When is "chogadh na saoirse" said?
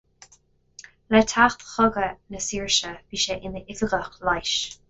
1.73-2.97